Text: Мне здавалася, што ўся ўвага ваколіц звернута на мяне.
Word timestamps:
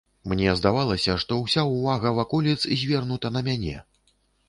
Мне 0.31 0.53
здавалася, 0.61 1.17
што 1.25 1.37
ўся 1.43 1.67
ўвага 1.73 2.17
ваколіц 2.23 2.59
звернута 2.81 3.27
на 3.39 3.49
мяне. 3.53 3.77